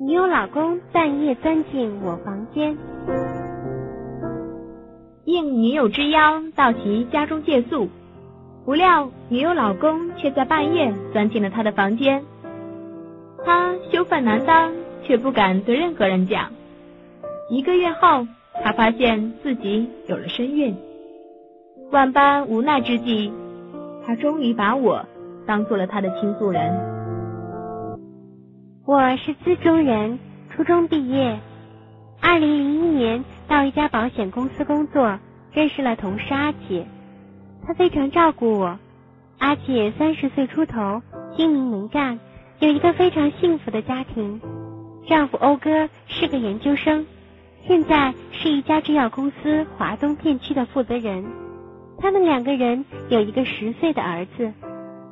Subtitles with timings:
[0.00, 2.78] 女友老公半夜钻进我房间，
[5.24, 7.88] 应女友之邀到其家中借宿，
[8.64, 12.22] 不料女友老公却在半夜钻进了他的房间。
[13.44, 14.72] 他羞愤难当，
[15.02, 16.52] 却不敢对任何人讲。
[17.50, 18.28] 一个月后，
[18.62, 20.76] 他发现自己有了身孕。
[21.90, 23.32] 万般无奈之际，
[24.06, 25.06] 他终于把我
[25.44, 26.97] 当做了他的倾诉人。
[28.88, 30.18] 我是资中人，
[30.48, 31.38] 初中毕业，
[32.22, 35.18] 二零零一年到一家保险公司工作，
[35.52, 36.86] 认识了同事阿姐，
[37.66, 38.78] 她非常照顾我。
[39.36, 41.02] 阿姐三十岁出头，
[41.36, 42.18] 精明能干，
[42.60, 44.40] 有一个非常幸福的家庭。
[45.06, 47.04] 丈夫欧哥是个研究生，
[47.66, 51.26] 现在是一家制药公司华东片区的负责人。
[51.98, 54.50] 他们两个人有一个十岁的儿子。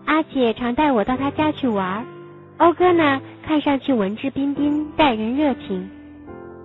[0.07, 2.07] 阿姐常带我到他家去玩。
[2.59, 5.89] 欧哥呢，看上去文质彬彬，待人热情。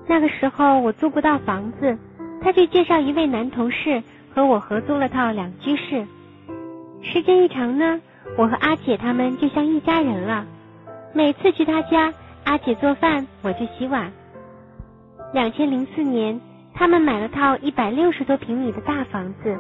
[0.08, 1.95] 那个时候我租不到房子，
[2.42, 4.02] 他就介绍一位男同事
[4.33, 6.08] 和我合租了套两居室。
[7.03, 8.02] 时间一长呢，
[8.36, 10.47] 我和阿姐他们就像一家人了。
[11.14, 12.11] 每次去他家，
[12.45, 14.11] 阿姐做饭，我就洗碗。
[15.34, 16.41] 两千零四年，
[16.73, 19.56] 他们买了套一百六十多平米的大房子。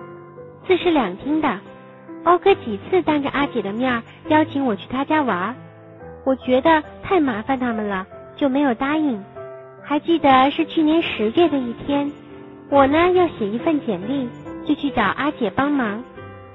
[0.67, 1.59] 四室两厅的，
[2.23, 5.55] 欧哥几次当着阿姐的面邀请我去他家玩，
[6.23, 8.05] 我觉得太麻烦他们了，
[8.35, 9.23] 就没有答应。
[9.83, 12.11] 还记得是去年十月的一天，
[12.69, 14.29] 我呢要写一份简历，
[14.65, 16.03] 就去找阿姐帮忙。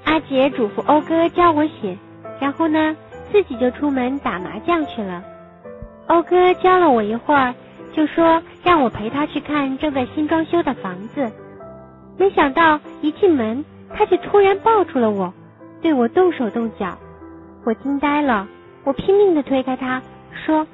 [0.05, 1.97] 阿姐嘱咐欧哥教我写，
[2.39, 2.95] 然后呢
[3.31, 5.23] 自己就出门打麻将去了。
[6.07, 7.53] 欧哥教了我一会儿，
[7.93, 11.31] 就说让我陪他去看正在新装修的房子。
[12.17, 13.65] 没想到一进门。
[13.95, 15.33] 他却突然抱住了我，
[15.81, 16.97] 对我动手动脚，
[17.63, 18.45] 我惊呆了。
[18.87, 20.01] 我拼命的推开他，
[20.45, 20.65] 说：“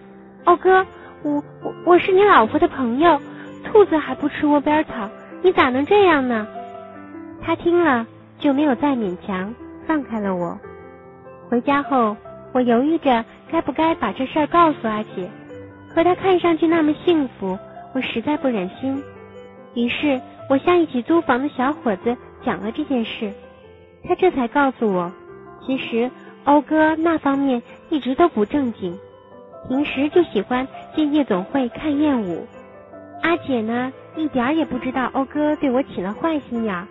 [0.46, 0.86] 欧哥，
[1.24, 3.20] 我我我是你老婆的朋友，
[3.64, 5.10] 兔子还不吃窝边草，
[5.42, 6.48] 你咋能这样呢？”
[7.42, 8.06] 他听了
[8.38, 9.56] 就没有再勉强，
[9.88, 10.60] 放开了我。
[11.50, 12.16] 回家后，
[12.52, 15.28] 我犹豫着该不该把这事儿告诉阿姐，
[15.96, 17.58] 可她看上去那么幸福，
[17.96, 19.02] 我实在不忍心。
[19.74, 20.22] 于是
[20.52, 22.16] 我向一起租房的小伙子。
[22.46, 23.32] 讲了这件事，
[24.04, 25.12] 他这才告诉我，
[25.66, 26.12] 其实
[26.44, 28.98] 欧哥那方面一直都不正经，
[29.68, 32.48] 平时就喜欢进夜总会看艳舞。
[33.22, 36.88] 阿姐呢，一点儿也不知道欧哥对我起了坏心眼，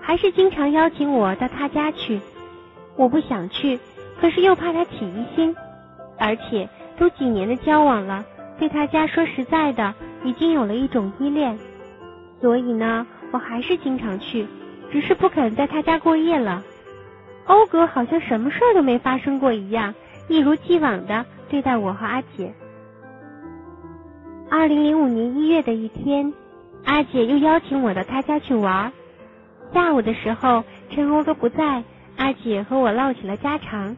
[0.00, 2.20] 还是经常邀请我到他家去。
[2.96, 3.78] 我不想去，
[4.20, 5.54] 可是又怕他起疑心，
[6.18, 8.24] 而且都几年的交往了，
[8.58, 11.58] 对他家说实在的，已经有了一种依恋，
[12.40, 14.46] 所以呢，我还是经常去。
[14.92, 16.62] 只是不肯在他家过夜了。
[17.46, 19.94] 欧哥好像什么事儿都没发生过一样，
[20.28, 22.52] 一如既往的对待我和阿姐。
[24.50, 26.32] 二零零五年一月的一天，
[26.84, 28.92] 阿姐又邀请我到她家去玩。
[29.72, 31.82] 下午的时候，趁欧哥不在，
[32.16, 33.96] 阿姐和我唠起了家常。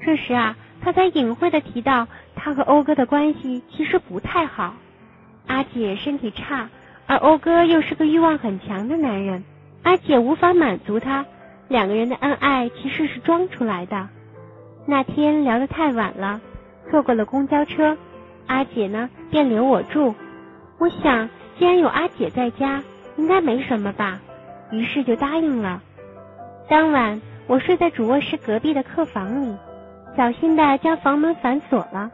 [0.00, 4.74] 这时啊，她才隐晦的提到，她和欧哥的关系其实不太好。
[5.46, 6.68] 阿姐身体差，
[7.06, 9.44] 而欧哥又是个欲望很强的男人。
[9.84, 11.24] 阿姐无法满足他，
[11.68, 14.08] 两个人的恩爱其实是装出来的。
[14.90, 16.40] 那天聊得太晚了，
[16.90, 17.94] 错过了公交车，
[18.46, 20.14] 阿姐呢便留我住。
[20.78, 21.28] 我想，
[21.58, 22.82] 既然有阿姐在家，
[23.18, 24.18] 应该没什么吧，
[24.72, 25.82] 于是就答应了。
[26.70, 29.54] 当晚我睡在主卧室隔壁的客房里，
[30.16, 32.10] 小心的将房门反锁了。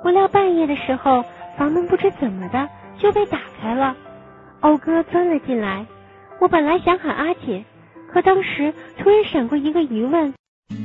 [0.00, 1.24] 不料半夜的时候，
[1.58, 2.68] 房门不知怎么的
[2.98, 3.96] 就被打开了，
[4.60, 5.84] 欧哥钻了进来。
[6.40, 7.64] 我本来想喊阿姐，
[8.12, 10.32] 可当时突然闪过一个疑问：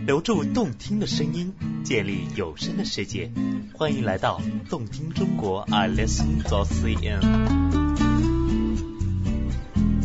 [0.07, 1.53] 留住动听的声音，
[1.83, 3.31] 建立有声的世界，
[3.73, 7.21] 欢迎来到动听中国，I listen to CN。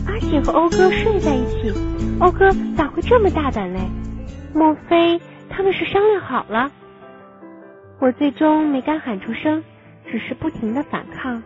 [0.06, 1.72] 阿姐和欧哥睡在一起，
[2.20, 3.80] 欧哥咋会这么大胆嘞？
[4.54, 6.70] 莫非他们是商量好了？
[8.00, 9.62] 我最终没敢喊出声，
[10.10, 11.42] 只是不停的反抗。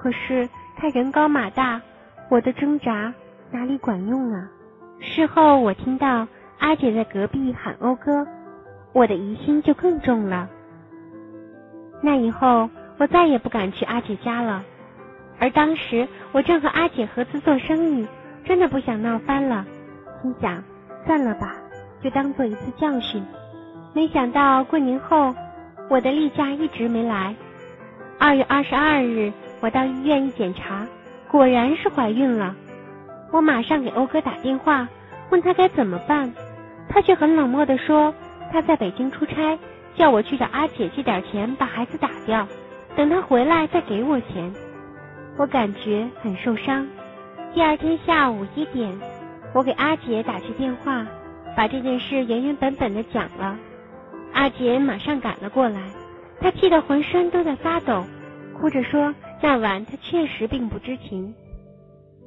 [0.00, 1.82] 可是他人高马大，
[2.30, 3.12] 我的挣扎。
[3.52, 4.50] 哪里管用啊！
[4.98, 6.26] 事后我听到
[6.58, 8.26] 阿姐在隔壁喊欧哥，
[8.92, 10.48] 我的疑心就更重了。
[12.02, 12.68] 那以后
[12.98, 14.64] 我再也不敢去阿姐家了。
[15.38, 18.06] 而当时我正和阿姐合资做生意，
[18.44, 19.66] 真的不想闹翻了，
[20.22, 20.64] 心想
[21.06, 21.56] 算了吧，
[22.02, 23.22] 就当做一次教训。
[23.92, 25.34] 没想到过年后，
[25.88, 27.34] 我的例假一直没来。
[28.18, 29.30] 二月二十二日，
[29.60, 30.86] 我到医院一检查，
[31.30, 32.56] 果然是怀孕了。
[33.30, 34.88] 我马上给欧哥打电话，
[35.30, 36.32] 问他该怎么办，
[36.96, 38.14] 他却很冷漠的说
[38.50, 39.58] 他在北京出差，
[39.96, 42.48] 叫我去找阿姐借点钱把孩子打掉。
[42.96, 44.50] 等他回来再给我钱。
[45.36, 46.86] 我感觉很受伤。
[47.52, 48.98] 第二天下午一点，
[49.54, 51.06] 我给阿姐打去电话，
[51.54, 53.58] 把这件事原原本本的讲了。
[54.32, 55.82] 阿姐马上赶了过来，
[56.40, 58.06] 她气得浑身都在发抖，
[58.58, 61.34] 哭着说那晚她确实并不知情。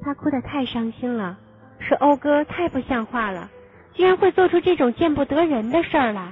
[0.04, 1.39] 她哭得太伤心了，
[1.80, 3.50] 说欧哥太不像话了，
[3.99, 6.31] 居然会做出这种见不得人的事儿来。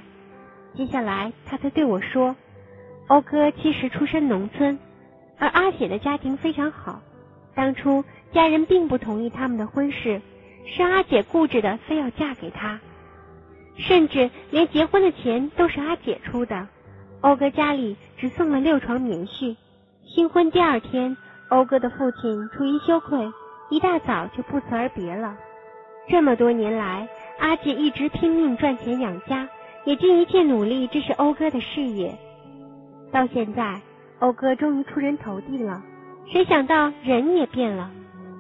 [0.73, 2.33] 接下来，他才对我说，
[3.07, 4.79] 欧哥其实出身农村。
[5.37, 7.01] 而阿姐的家庭非常好，
[7.55, 10.21] 当初家人并不同意他们的婚事，
[10.65, 12.79] 是阿姐固执的非要嫁给他，
[13.75, 16.69] 甚至连结婚的钱都是阿姐出的。
[17.19, 19.57] 欧哥家里只送了六床棉絮。
[20.05, 21.17] 新婚第二天，
[21.49, 23.29] 欧哥的父亲出于羞愧，
[23.69, 25.35] 一大早就不辞而别了。
[26.09, 27.09] 这么多年来，
[27.47, 29.47] 阿姐一直拼命赚钱养家，
[29.85, 32.13] 也尽一切努力支持欧哥的事业，
[33.09, 33.79] 到现在。
[34.19, 35.81] 欧哥终于出人头地了，
[36.29, 37.89] 谁想到人也变了，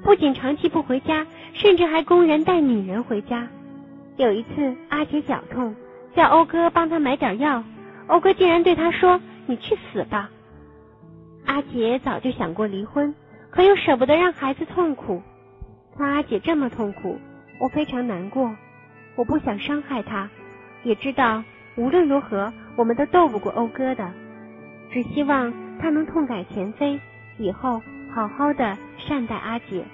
[0.03, 3.47] 不仅长期不回家，甚至还公然带女人回家。
[4.17, 5.73] 有一次，阿姐脚痛，
[6.13, 7.63] 叫欧哥帮她买点药，
[8.07, 10.29] 欧哥竟然对她说：“你去死吧！”
[11.47, 13.15] 阿姐早就想过离婚，
[13.51, 15.21] 可又舍不得让孩子痛苦。
[15.97, 17.17] 看阿姐这么痛苦，
[17.61, 18.53] 我非常难过。
[19.17, 20.29] 我不想伤害他，
[20.83, 21.43] 也知道
[21.75, 24.09] 无论如何我们都斗不过欧哥的，
[24.93, 25.67] 只希望。
[25.79, 26.99] 他能痛改前非，
[27.37, 27.79] 以后
[28.11, 29.85] 好好的善待阿姐。